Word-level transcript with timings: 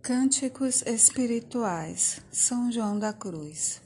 Cânticos 0.00 0.80
espirituais, 0.86 2.22
São 2.32 2.72
João 2.72 2.98
da 2.98 3.12
Cruz. 3.12 3.82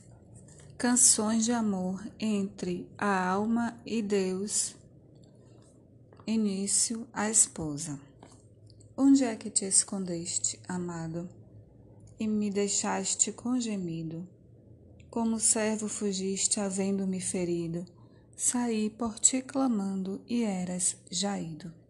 Canções 0.77 1.43
de 1.43 1.51
amor 1.51 2.01
entre 2.17 2.87
a 2.97 3.27
alma 3.27 3.77
e 3.85 4.01
Deus. 4.01 4.73
Início 6.25 7.05
a 7.11 7.29
esposa. 7.29 7.99
Onde 8.95 9.25
é 9.25 9.35
que 9.35 9.49
te 9.49 9.65
escondeste, 9.65 10.57
amado, 10.65 11.27
e 12.17 12.25
me 12.25 12.49
deixaste 12.49 13.33
com 13.33 13.59
gemido? 13.59 14.25
Como 15.09 15.41
servo 15.41 15.89
fugiste, 15.89 16.57
havendo-me 16.57 17.19
ferido, 17.19 17.85
saí 18.37 18.89
por 18.89 19.19
ti 19.19 19.41
clamando 19.41 20.21
e 20.29 20.43
eras 20.43 20.95
já 21.11 21.37
ido. 21.37 21.82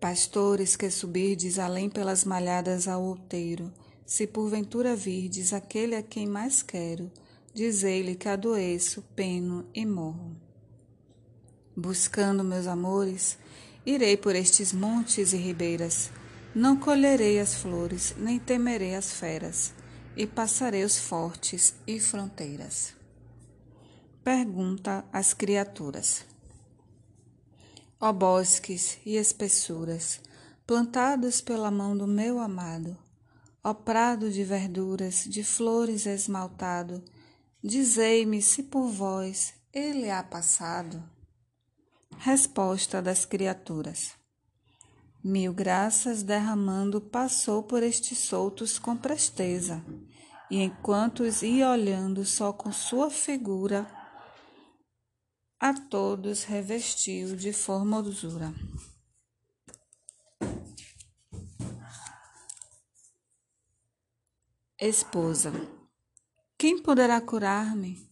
Pastores 0.00 0.76
que 0.76 0.88
subirdes 0.90 1.58
além 1.58 1.90
pelas 1.90 2.24
malhadas 2.24 2.86
ao 2.86 3.02
outeiro, 3.02 3.72
se 4.06 4.28
porventura 4.28 4.94
virdes 4.94 5.52
aquele 5.52 5.96
a 5.96 6.02
quem 6.02 6.24
mais 6.24 6.62
quero, 6.62 7.10
dizei-lhe 7.52 8.14
que 8.14 8.28
adoeço, 8.28 9.02
peno 9.16 9.66
e 9.74 9.84
morro. 9.84 10.36
Buscando 11.76 12.44
meus 12.44 12.68
amores, 12.68 13.38
irei 13.84 14.16
por 14.16 14.36
estes 14.36 14.72
montes 14.72 15.32
e 15.32 15.36
ribeiras, 15.36 16.10
não 16.54 16.76
colherei 16.76 17.40
as 17.40 17.54
flores, 17.54 18.14
nem 18.16 18.38
temerei 18.38 18.94
as 18.94 19.12
feras, 19.12 19.74
e 20.16 20.28
passarei 20.28 20.84
os 20.84 20.96
fortes 20.96 21.74
e 21.86 21.98
fronteiras. 21.98 22.94
Pergunta 24.22 25.04
às 25.12 25.34
criaturas 25.34 26.24
ó 28.00 28.12
bosques 28.12 28.98
e 29.04 29.16
espessuras, 29.16 30.20
plantados 30.66 31.40
pela 31.40 31.70
mão 31.70 31.96
do 31.96 32.06
meu 32.06 32.38
amado, 32.38 32.96
ó 33.62 33.74
prado 33.74 34.30
de 34.30 34.44
verduras, 34.44 35.24
de 35.24 35.42
flores 35.42 36.06
esmaltado, 36.06 37.02
dizei-me 37.62 38.40
se 38.40 38.62
por 38.62 38.88
vós 38.88 39.54
ele 39.72 40.10
há 40.10 40.22
passado. 40.22 41.02
Resposta 42.18 43.02
das 43.02 43.24
criaturas. 43.24 44.12
Mil 45.22 45.52
graças 45.52 46.22
derramando 46.22 47.00
passou 47.00 47.62
por 47.62 47.82
estes 47.82 48.18
soltos 48.18 48.78
com 48.78 48.96
presteza, 48.96 49.84
e 50.50 50.62
enquanto 50.62 51.24
os 51.24 51.42
ia 51.42 51.70
olhando 51.70 52.24
só 52.24 52.52
com 52.52 52.72
sua 52.72 53.10
figura, 53.10 53.86
a 55.60 55.74
todos 55.74 56.44
revestiu 56.44 57.34
de 57.34 57.52
formosura. 57.52 58.54
Esposa, 64.80 65.52
quem 66.56 66.80
poderá 66.80 67.20
curar-me? 67.20 68.08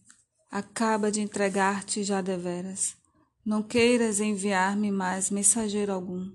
Acaba 0.51 1.09
de 1.09 1.21
entregar-te 1.21 2.03
já 2.03 2.19
deveras. 2.19 2.97
Não 3.45 3.63
queiras 3.63 4.19
enviar-me 4.19 4.91
mais 4.91 5.29
mensageiro 5.29 5.93
algum, 5.93 6.29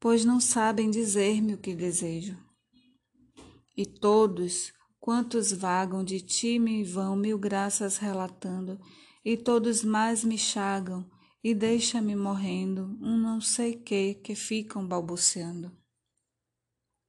pois 0.00 0.24
não 0.24 0.40
sabem 0.40 0.90
dizer-me 0.90 1.54
o 1.54 1.58
que 1.58 1.76
desejo. 1.76 2.36
E 3.76 3.86
todos, 3.86 4.72
quantos 4.98 5.52
vagam 5.52 6.02
de 6.02 6.20
ti 6.20 6.58
me 6.58 6.82
vão 6.82 7.14
mil 7.14 7.38
graças 7.38 7.98
relatando, 7.98 8.80
e 9.24 9.36
todos 9.36 9.84
mais 9.84 10.24
me 10.24 10.38
chagam 10.38 11.08
e 11.42 11.54
deixa-me 11.54 12.14
morrendo 12.14 12.98
um 13.00 13.16
não 13.16 13.40
sei 13.40 13.74
que 13.74 14.14
que 14.14 14.34
ficam 14.34 14.86
balbuciando. 14.86 15.72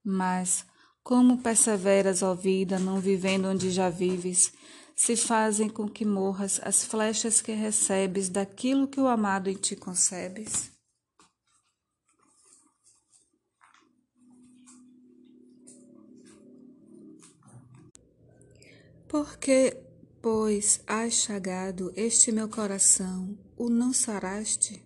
Mas, 0.04 0.66
como 1.04 1.42
perseveras, 1.42 2.24
ó 2.24 2.34
vida, 2.34 2.80
não 2.80 3.00
vivendo 3.00 3.46
onde 3.46 3.70
já 3.70 3.90
vives, 3.90 4.52
se 4.96 5.16
fazem 5.16 5.70
com 5.70 5.88
que 5.88 6.06
morras 6.06 6.60
as 6.64 6.84
flechas 6.84 7.42
que 7.42 7.54
recebes 7.54 8.30
daquilo 8.30 8.88
que 8.88 9.00
o 9.00 9.08
amado 9.08 9.50
em 9.50 9.56
ti 9.56 9.76
concebes? 9.76 10.72
Porque 19.08 19.91
Pois 20.22 20.80
has 20.86 21.16
chagado 21.16 21.92
este 21.96 22.32
meu 22.32 22.48
coração, 22.48 23.36
o 23.58 23.72
não 23.72 23.92
saraste? 23.92 24.86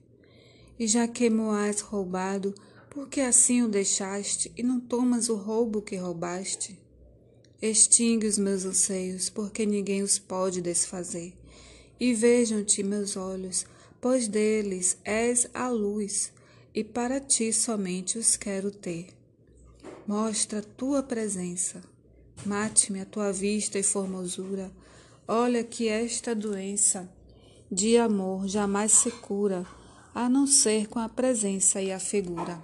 E 0.80 0.88
já 0.88 1.10
que 1.10 1.30
mo 1.30 1.52
has 1.52 1.82
roubado, 1.82 2.56
por 2.90 3.10
que 3.10 3.20
assim 3.20 3.62
o 3.62 3.68
deixaste 3.68 4.50
e 4.56 4.64
não 4.64 4.80
tomas 4.80 5.28
o 5.28 5.36
roubo 5.36 5.82
que 5.82 5.98
roubaste? 5.98 6.80
Extingue 7.62 8.28
os 8.28 8.38
meus 8.38 8.64
anseios, 8.64 9.30
porque 9.30 9.66
ninguém 9.66 10.02
os 10.02 10.18
pode 10.18 10.62
desfazer. 10.62 11.34
E 12.00 12.14
vejam-te 12.14 12.82
meus 12.82 13.18
olhos, 13.18 13.66
pois 14.00 14.30
deles 14.30 14.98
és 15.04 15.50
a 15.54 15.68
luz, 15.68 16.32
e 16.74 16.82
para 16.82 17.20
ti 17.20 17.52
somente 17.52 18.18
os 18.18 18.38
quero 18.38 18.72
ter. 18.72 19.10
Mostra 20.08 20.62
tua 20.62 21.04
presença, 21.04 21.84
mate-me 22.46 23.02
a 23.02 23.06
tua 23.06 23.34
vista 23.34 23.78
e 23.78 23.84
formosura, 23.84 24.72
Olha 25.28 25.64
que 25.64 25.88
esta 25.88 26.36
doença 26.36 27.10
de 27.72 27.98
amor 27.98 28.48
jamais 28.48 28.92
se 28.92 29.10
cura, 29.10 29.66
a 30.14 30.30
não 30.30 30.46
ser 30.46 30.88
com 30.88 31.00
a 31.00 31.10
presença 31.10 31.82
e 31.82 31.92
a 31.92 32.00
figura. 32.00 32.62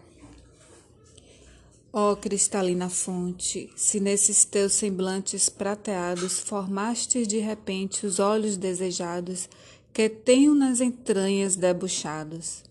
Ó 1.92 2.12
oh, 2.12 2.16
cristalina 2.16 2.88
fonte, 2.88 3.74
se 3.76 4.00
nesses 4.00 4.46
teus 4.46 4.74
semblantes 4.74 5.50
prateados 5.50 6.40
formastes 6.40 7.28
de 7.28 7.40
repente 7.40 8.06
os 8.06 8.20
olhos 8.20 8.58
desejados 8.58 9.50
que 9.92 10.08
tenho 10.08 10.54
nas 10.54 10.82
entranhas 10.82 11.56
debuxados, 11.56 12.64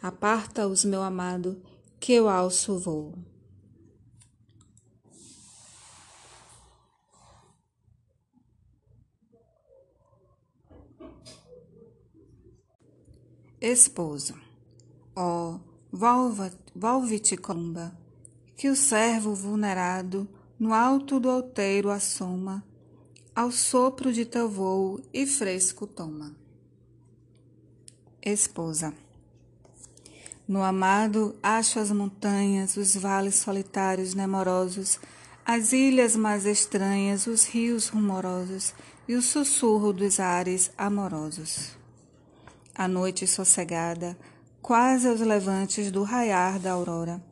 aparta-os, 0.00 0.84
meu 0.84 1.02
amado, 1.02 1.60
que 1.98 2.12
eu 2.12 2.28
alço 2.28 2.78
voo. 2.78 3.12
Esposo. 13.66 14.34
Ó, 15.16 15.54
oh, 15.54 15.60
volve-te 16.74 17.34
columba, 17.34 17.96
que 18.58 18.68
o 18.68 18.76
servo 18.76 19.34
vulnerado 19.34 20.28
no 20.58 20.74
alto 20.74 21.18
do 21.18 21.30
outeiro 21.30 21.90
assoma, 21.90 22.62
ao 23.34 23.50
sopro 23.50 24.12
de 24.12 24.26
teu 24.26 24.50
voo 24.50 25.00
e 25.14 25.26
fresco 25.26 25.86
toma. 25.86 26.36
Esposa. 28.20 28.92
No 30.46 30.62
amado 30.62 31.34
acho 31.42 31.80
as 31.80 31.90
montanhas, 31.90 32.76
os 32.76 32.94
vales 32.94 33.36
solitários 33.36 34.12
nemorosos, 34.12 35.00
as 35.42 35.72
ilhas 35.72 36.14
mais 36.14 36.44
estranhas, 36.44 37.26
os 37.26 37.46
rios 37.46 37.88
rumorosos 37.88 38.74
e 39.08 39.14
o 39.14 39.22
sussurro 39.22 39.90
dos 39.90 40.20
ares 40.20 40.70
amorosos 40.76 41.82
a 42.74 42.88
noite 42.88 43.26
sossegada, 43.26 44.18
quase 44.60 45.06
aos 45.06 45.20
levantes 45.20 45.90
do 45.90 46.02
raiar 46.02 46.58
da 46.58 46.72
aurora, 46.72 47.22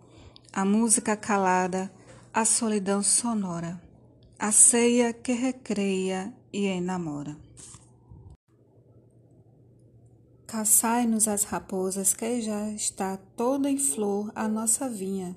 a 0.53 0.65
música 0.65 1.17
calada, 1.17 1.91
a 2.33 2.45
solidão 2.45 3.03
sonora, 3.03 3.81
a 4.39 4.53
ceia 4.53 5.13
que 5.13 5.33
recreia 5.33 6.33
e 6.53 6.67
enamora. 6.67 7.37
Caçai-nos 10.47 11.27
as 11.27 11.45
raposas, 11.45 12.13
que 12.13 12.43
já 12.43 12.69
está 12.71 13.17
toda 13.37 13.71
em 13.71 13.79
flor 13.79 14.31
a 14.35 14.47
nossa 14.47 14.89
vinha, 14.89 15.35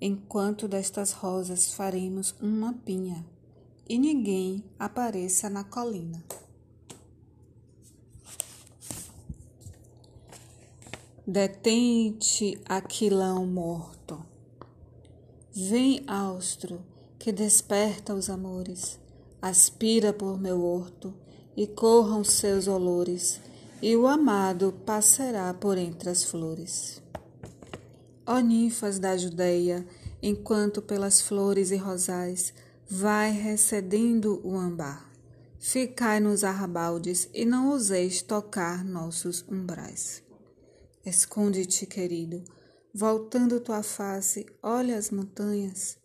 enquanto 0.00 0.66
destas 0.66 1.12
rosas 1.12 1.72
faremos 1.72 2.34
uma 2.40 2.72
pinha, 2.72 3.24
e 3.88 3.96
ninguém 3.96 4.64
apareça 4.78 5.48
na 5.48 5.62
colina. 5.62 6.24
Detente, 11.28 12.56
aquilão 12.64 13.44
morto. 13.44 14.24
Vem, 15.52 16.04
austro, 16.06 16.80
que 17.18 17.32
desperta 17.32 18.14
os 18.14 18.30
amores, 18.30 18.96
aspira 19.42 20.12
por 20.12 20.40
meu 20.40 20.62
horto 20.62 21.12
e 21.56 21.66
corram 21.66 22.22
seus 22.22 22.68
olores, 22.68 23.40
e 23.82 23.96
o 23.96 24.06
amado 24.06 24.72
passará 24.86 25.52
por 25.52 25.76
entre 25.76 26.10
as 26.10 26.22
flores. 26.22 27.02
Ó 28.24 28.38
ninfas 28.38 29.00
da 29.00 29.16
Judeia, 29.16 29.84
enquanto 30.22 30.80
pelas 30.80 31.20
flores 31.20 31.72
e 31.72 31.76
rosais 31.76 32.54
vai 32.88 33.32
recedendo 33.32 34.40
o 34.44 34.56
ambar, 34.56 35.10
ficai 35.58 36.20
nos 36.20 36.44
arrabaldes 36.44 37.28
e 37.34 37.44
não 37.44 37.70
ouseis 37.70 38.22
tocar 38.22 38.84
nossos 38.84 39.44
umbrais. 39.50 40.24
Esconde-te, 41.06 41.86
querido, 41.86 42.42
voltando 42.92 43.60
tua 43.60 43.80
face, 43.80 44.44
olha 44.60 44.98
as 44.98 45.08
montanhas, 45.08 45.96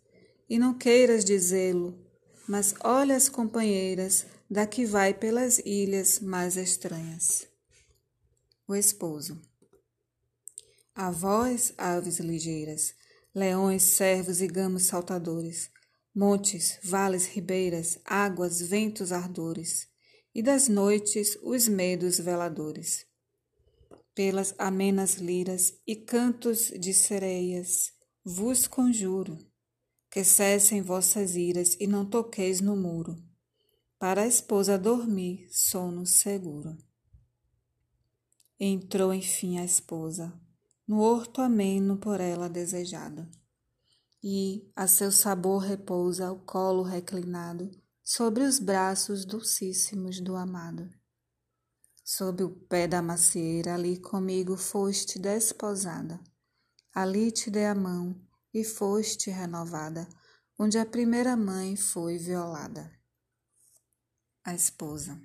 e 0.48 0.60
não 0.60 0.78
queiras 0.78 1.26
dizê-lo, 1.26 2.00
mas 2.48 2.76
olha 2.84 3.16
as 3.16 3.28
companheiras 3.28 4.28
da 4.48 4.68
que 4.68 4.86
vai 4.86 5.12
pelas 5.12 5.58
ilhas 5.66 6.20
mais 6.20 6.56
estranhas. 6.56 7.48
O 8.68 8.76
esposo. 8.76 9.42
A 10.94 11.10
vós, 11.10 11.74
aves 11.80 12.20
ligeiras, 12.20 12.94
leões, 13.34 13.82
servos 13.82 14.40
e 14.40 14.46
gamos 14.46 14.84
saltadores, 14.84 15.72
montes, 16.14 16.78
vales, 16.84 17.26
ribeiras, 17.26 17.98
águas, 18.06 18.62
ventos 18.62 19.12
ardores, 19.12 19.88
e 20.36 20.44
das 20.44 20.68
noites 20.68 21.40
os 21.42 21.68
medos 21.68 22.20
veladores. 22.20 23.10
Pelas 24.14 24.54
amenas 24.58 25.16
liras 25.16 25.74
e 25.88 25.96
cantos 25.96 26.68
de 26.68 26.94
sereias, 26.94 27.94
vos 28.26 28.68
conjuro, 28.68 29.38
que 30.10 30.24
cessem 30.24 30.82
vossas 30.82 31.38
iras 31.38 31.78
e 31.80 31.88
não 31.88 32.06
toqueis 32.06 32.60
no 32.60 32.76
muro, 32.76 33.16
para 33.98 34.24
a 34.24 34.28
esposa 34.28 34.78
dormir 34.78 35.48
sono 35.50 36.06
seguro. 36.06 36.78
Entrou 38.60 39.14
enfim 39.14 39.58
a 39.58 39.64
esposa, 39.64 40.34
no 40.86 41.00
horto 41.00 41.40
ameno 41.42 41.98
por 41.98 42.20
ela 42.20 42.50
desejado, 42.50 43.26
e 44.22 44.70
a 44.76 44.88
seu 44.88 45.12
sabor 45.12 45.60
repousa 45.60 46.32
o 46.32 46.40
colo 46.42 46.84
reclinado 46.84 47.72
sobre 48.04 48.44
os 48.44 48.60
braços 48.60 49.24
dulcíssimos 49.24 50.20
do 50.20 50.36
amado. 50.36 50.90
Sob 52.04 52.44
o 52.44 52.50
pé 52.50 52.88
da 52.88 53.02
macieira, 53.02 53.76
ali 53.76 53.98
comigo 53.98 54.58
foste 54.58 55.20
desposada, 55.20 56.20
ali 56.94 57.32
te 57.32 57.50
dei 57.50 57.66
a 57.66 57.76
mão 57.76 58.20
e 58.54 58.64
foste 58.64 59.30
renovada, 59.30 60.08
onde 60.60 60.78
a 60.78 60.86
primeira 60.86 61.38
mãe 61.38 61.76
foi 61.76 62.18
violada. 62.18 62.92
A 64.44 64.54
esposa. 64.54 65.22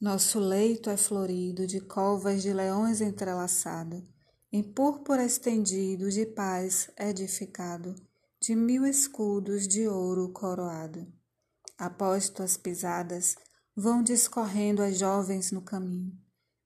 Nosso 0.00 0.38
leito 0.38 0.90
é 0.90 0.96
florido 0.96 1.66
de 1.66 1.80
covas 1.80 2.42
de 2.42 2.52
leões 2.52 3.00
entrelaçado, 3.00 4.06
em 4.52 4.62
púrpura 4.62 5.24
estendido 5.24 6.10
de 6.10 6.24
paz 6.24 6.88
edificado, 6.96 7.94
de 8.40 8.54
mil 8.54 8.86
escudos 8.86 9.66
de 9.66 9.88
ouro 9.88 10.32
coroado. 10.32 11.12
Após 11.76 12.28
tuas 12.28 12.56
pisadas, 12.56 13.34
vão 13.78 14.02
discorrendo 14.02 14.82
as 14.82 14.98
jovens 14.98 15.52
no 15.52 15.62
caminho, 15.62 16.18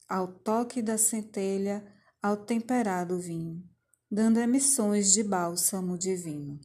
ao 0.08 0.26
toque 0.26 0.80
da 0.80 0.96
centelha, 0.96 1.84
ao 2.22 2.36
temperado 2.36 3.18
vinho 3.18 3.70
dando 4.12 4.38
emissões 4.38 5.10
de 5.10 5.24
bálsamo 5.24 5.96
divino. 5.96 6.60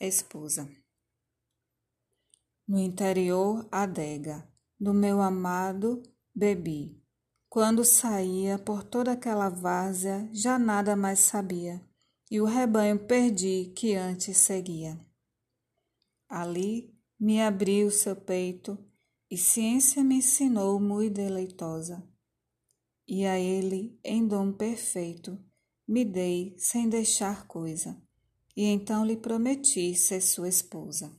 Esposa. 0.00 0.68
No 2.66 2.76
interior, 2.76 3.68
adega, 3.70 4.44
do 4.80 4.92
meu 4.92 5.22
amado, 5.22 6.02
bebi. 6.34 7.00
Quando 7.48 7.84
saía 7.84 8.58
por 8.58 8.82
toda 8.82 9.12
aquela 9.12 9.48
várzea, 9.48 10.28
já 10.32 10.58
nada 10.58 10.96
mais 10.96 11.20
sabia, 11.20 11.80
e 12.28 12.40
o 12.40 12.46
rebanho 12.46 12.98
perdi 12.98 13.72
que 13.76 13.94
antes 13.94 14.36
seguia. 14.38 14.98
Ali 16.28 16.98
me 17.16 17.40
abriu 17.40 17.92
seu 17.92 18.16
peito, 18.16 18.76
e 19.34 19.36
ciência 19.36 20.04
me 20.04 20.18
ensinou 20.18 20.78
muito 20.78 21.14
deleitosa. 21.14 22.08
E 23.06 23.26
a 23.26 23.36
ele, 23.36 23.98
em 24.04 24.24
dom 24.24 24.52
perfeito, 24.52 25.36
me 25.88 26.04
dei 26.04 26.54
sem 26.56 26.88
deixar 26.88 27.48
coisa, 27.48 28.00
e 28.56 28.62
então 28.62 29.04
lhe 29.04 29.16
prometi 29.16 29.92
ser 29.96 30.20
sua 30.20 30.48
esposa. 30.48 31.12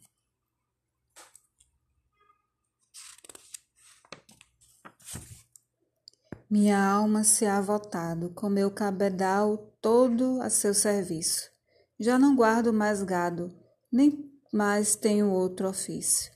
Minha 6.50 6.82
alma 6.82 7.26
se 7.26 7.46
ha 7.46 7.60
voltado 7.60 8.30
com 8.30 8.48
meu 8.48 8.72
cabedal 8.72 9.58
todo 9.82 10.42
a 10.42 10.50
seu 10.50 10.74
serviço. 10.74 11.52
Já 12.00 12.18
não 12.18 12.34
guardo 12.34 12.72
mais 12.72 13.04
gado, 13.04 13.54
nem 13.92 14.32
mais 14.54 14.96
tenho 14.96 15.30
outro 15.32 15.68
ofício, 15.68 16.32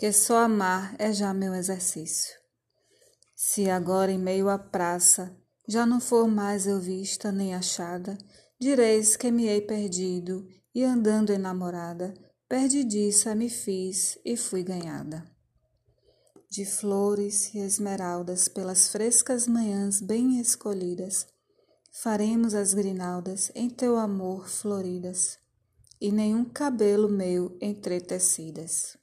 que 0.00 0.14
só 0.14 0.38
amar 0.38 0.96
é 0.98 1.12
já 1.12 1.34
meu 1.34 1.54
exercício. 1.54 2.34
Se 3.36 3.68
agora 3.68 4.10
em 4.10 4.18
meio 4.18 4.48
à 4.48 4.58
praça 4.58 5.36
já 5.68 5.84
não 5.84 6.00
for 6.00 6.26
mais 6.26 6.66
eu 6.66 6.80
vista 6.80 7.30
nem 7.30 7.54
achada, 7.54 8.16
direis 8.58 9.14
que 9.14 9.30
me 9.30 9.46
hei 9.46 9.60
perdido, 9.60 10.48
e 10.74 10.82
andando 10.82 11.34
enamorada, 11.34 12.14
perdidiça 12.48 13.34
me 13.34 13.50
fiz 13.50 14.18
e 14.24 14.38
fui 14.38 14.62
ganhada. 14.62 15.22
De 16.48 16.64
flores 16.64 17.52
e 17.52 17.58
esmeraldas 17.58 18.48
pelas 18.48 18.88
frescas 18.88 19.46
manhãs 19.46 20.00
bem 20.00 20.40
escolhidas, 20.40 21.26
faremos 21.92 22.54
as 22.54 22.72
grinaldas 22.72 23.52
em 23.54 23.68
teu 23.68 23.98
amor 23.98 24.48
floridas, 24.48 25.38
e 26.00 26.10
nenhum 26.10 26.46
cabelo 26.46 27.06
meu 27.06 27.54
entretecidas. 27.60 28.98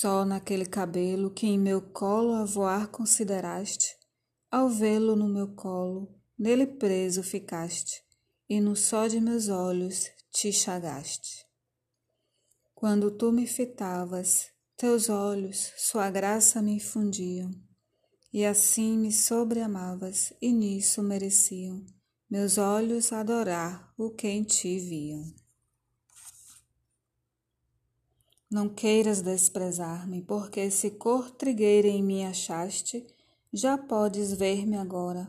Só 0.00 0.24
naquele 0.24 0.64
cabelo 0.64 1.28
que 1.28 1.44
em 1.44 1.58
meu 1.58 1.82
colo 1.82 2.34
a 2.34 2.44
voar 2.44 2.86
consideraste, 2.86 3.96
ao 4.48 4.68
vê-lo 4.68 5.16
no 5.16 5.28
meu 5.28 5.56
colo, 5.56 6.14
nele 6.38 6.68
preso 6.68 7.20
ficaste, 7.20 8.00
e 8.48 8.60
no 8.60 8.76
só 8.76 9.08
de 9.08 9.20
meus 9.20 9.48
olhos 9.48 10.08
te 10.30 10.52
chagaste. 10.52 11.44
Quando 12.76 13.10
tu 13.10 13.32
me 13.32 13.44
fitavas, 13.44 14.46
teus 14.76 15.08
olhos 15.08 15.72
sua 15.76 16.08
graça 16.12 16.62
me 16.62 16.74
infundiam, 16.76 17.50
e 18.32 18.44
assim 18.44 18.96
me 18.96 19.12
sobreamavas, 19.12 20.32
e 20.40 20.52
nisso 20.52 21.02
mereciam 21.02 21.84
meus 22.30 22.56
olhos 22.56 23.12
adorar 23.12 23.92
o 23.98 24.10
que 24.10 24.28
em 24.28 24.44
ti 24.44 24.78
viam. 24.78 25.47
Não 28.50 28.68
queiras 28.68 29.20
desprezar-me, 29.20 30.22
porque 30.22 30.70
se 30.70 30.92
cor 30.92 31.30
trigueira 31.30 31.86
em 31.86 32.02
mim 32.02 32.24
achaste, 32.24 33.06
já 33.52 33.76
podes 33.76 34.32
ver-me 34.32 34.76
agora, 34.76 35.28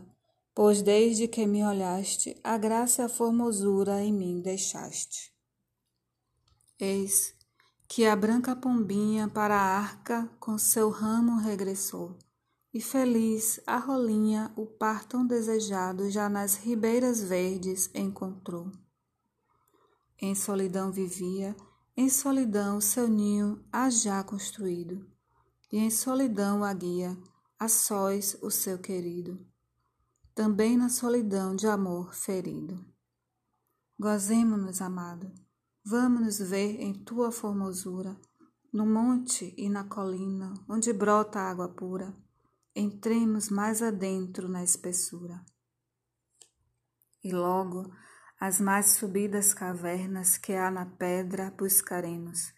pois 0.54 0.80
desde 0.80 1.28
que 1.28 1.46
me 1.46 1.62
olhaste, 1.62 2.38
a 2.42 2.56
graça 2.56 3.02
e 3.02 3.04
a 3.04 3.08
formosura 3.08 4.02
em 4.02 4.12
mim 4.12 4.40
deixaste. 4.40 5.32
Eis 6.78 7.34
que 7.86 8.06
a 8.06 8.16
branca 8.16 8.56
pombinha 8.56 9.28
para 9.28 9.54
a 9.54 9.78
arca 9.78 10.30
com 10.38 10.56
seu 10.56 10.88
ramo 10.88 11.40
regressou, 11.40 12.16
e 12.72 12.80
feliz 12.80 13.60
a 13.66 13.78
rolinha 13.78 14.52
o 14.56 14.64
par 14.64 15.04
tão 15.04 15.26
desejado 15.26 16.08
já 16.08 16.28
nas 16.28 16.54
ribeiras 16.54 17.20
verdes 17.20 17.90
encontrou. 17.92 18.70
Em 20.22 20.34
solidão 20.34 20.92
vivia, 20.92 21.56
em 21.96 22.08
solidão 22.08 22.80
seu 22.80 23.08
ninho 23.08 23.64
há 23.72 23.90
já 23.90 24.22
construído, 24.22 25.06
e 25.72 25.78
em 25.78 25.90
solidão 25.90 26.64
a 26.64 26.72
guia, 26.72 27.16
a 27.58 27.68
sós 27.68 28.36
o 28.42 28.50
seu 28.50 28.78
querido, 28.78 29.44
também 30.34 30.76
na 30.76 30.88
solidão 30.88 31.54
de 31.54 31.66
amor 31.66 32.14
ferido. 32.14 32.84
Gozemo-nos, 33.98 34.80
amado, 34.80 35.30
vamos-nos 35.84 36.38
ver 36.38 36.80
em 36.80 36.94
tua 36.94 37.30
formosura, 37.30 38.16
no 38.72 38.86
monte 38.86 39.52
e 39.58 39.68
na 39.68 39.84
colina, 39.84 40.54
onde 40.68 40.92
brota 40.92 41.40
a 41.40 41.50
água 41.50 41.68
pura, 41.68 42.16
entremos 42.74 43.50
mais 43.50 43.82
adentro 43.82 44.48
na 44.48 44.62
espessura. 44.62 45.44
E 47.22 47.32
logo 47.32 47.92
as 48.40 48.58
mais 48.58 48.92
subidas 48.92 49.52
cavernas 49.52 50.38
que 50.38 50.54
há 50.54 50.70
na 50.70 50.86
pedra 50.86 51.50
buscaremos. 51.50 52.54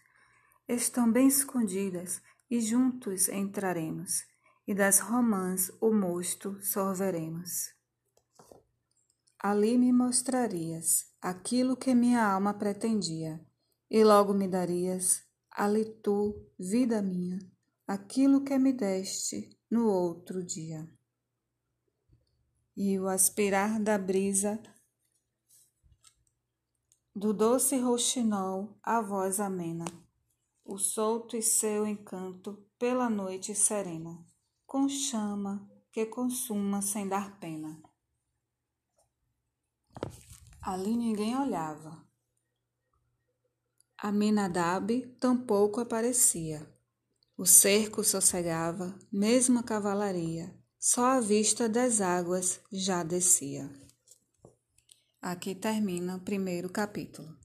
Estão 0.65 1.11
bem 1.11 1.27
escondidas 1.27 2.21
e 2.49 2.61
juntos 2.61 3.27
entraremos, 3.27 4.23
e 4.65 4.73
das 4.73 4.99
romãs 4.99 5.69
o 5.81 5.93
mosto 5.93 6.57
sorveremos. 6.61 7.73
Ali 9.37 9.77
me 9.77 9.91
mostrarias 9.91 11.11
aquilo 11.21 11.75
que 11.75 11.93
minha 11.93 12.25
alma 12.25 12.53
pretendia, 12.53 13.45
e 13.91 14.05
logo 14.05 14.33
me 14.33 14.47
darias, 14.47 15.21
ali 15.51 15.83
tu, 16.01 16.49
vida 16.57 17.01
minha, 17.01 17.39
aquilo 17.85 18.41
que 18.41 18.57
me 18.57 18.71
deste 18.71 19.49
no 19.69 19.89
outro 19.89 20.41
dia. 20.41 20.89
E 22.73 22.97
o 22.97 23.09
aspirar 23.09 23.81
da 23.81 23.97
brisa 23.97 24.63
do 27.15 27.31
doce 27.31 27.77
roxinol 27.77 28.75
a 28.81 28.99
voz 28.99 29.39
amena, 29.39 29.85
o 30.65 30.79
solto 30.79 31.37
e 31.37 31.43
seu 31.43 31.85
encanto 31.85 32.65
pela 32.79 33.07
noite 33.07 33.53
serena, 33.53 34.25
com 34.65 34.89
chama 34.89 35.69
que 35.91 36.07
consuma 36.07 36.81
sem 36.81 37.07
dar 37.07 37.39
pena. 37.39 37.79
Ali 40.59 40.97
ninguém 40.97 41.37
olhava. 41.37 42.03
Aminadab 43.95 45.05
tampouco 45.19 45.81
aparecia. 45.81 46.67
O 47.37 47.45
cerco 47.45 48.03
sossegava, 48.03 48.97
mesmo 49.11 49.59
a 49.59 49.63
cavalaria, 49.63 50.57
só 50.79 51.05
a 51.05 51.19
vista 51.19 51.69
das 51.69 52.01
águas 52.01 52.59
já 52.71 53.03
descia. 53.03 53.82
Aqui 55.25 55.55
termina 55.55 56.17
o 56.17 56.19
primeiro 56.19 56.67
capítulo. 56.67 57.42